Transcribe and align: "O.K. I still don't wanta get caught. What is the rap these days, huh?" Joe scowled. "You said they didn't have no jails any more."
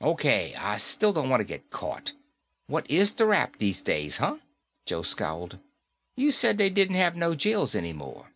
"O.K. 0.00 0.54
I 0.54 0.76
still 0.76 1.12
don't 1.12 1.28
wanta 1.28 1.42
get 1.42 1.70
caught. 1.72 2.12
What 2.68 2.88
is 2.88 3.14
the 3.14 3.26
rap 3.26 3.56
these 3.58 3.82
days, 3.82 4.18
huh?" 4.18 4.36
Joe 4.86 5.02
scowled. 5.02 5.58
"You 6.14 6.30
said 6.30 6.56
they 6.56 6.70
didn't 6.70 6.94
have 6.94 7.16
no 7.16 7.34
jails 7.34 7.74
any 7.74 7.92
more." 7.92 8.32